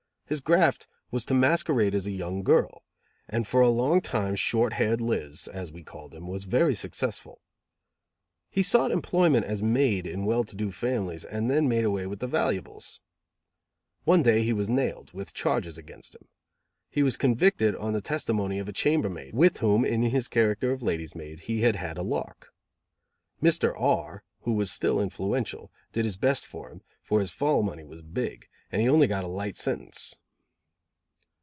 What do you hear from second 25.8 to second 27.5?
did his best for him, for his